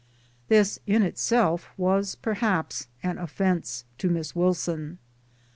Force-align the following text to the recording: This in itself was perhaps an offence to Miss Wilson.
This 0.47 0.79
in 0.87 1.03
itself 1.03 1.69
was 1.77 2.15
perhaps 2.15 2.87
an 3.03 3.19
offence 3.19 3.85
to 3.99 4.09
Miss 4.09 4.35
Wilson. 4.35 4.97